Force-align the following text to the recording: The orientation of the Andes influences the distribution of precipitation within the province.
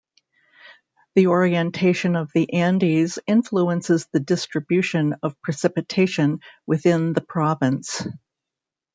The 1.13 1.27
orientation 1.27 2.15
of 2.15 2.31
the 2.33 2.51
Andes 2.53 3.19
influences 3.27 4.07
the 4.11 4.19
distribution 4.19 5.13
of 5.21 5.39
precipitation 5.43 6.39
within 6.65 7.13
the 7.13 7.21
province. 7.21 8.07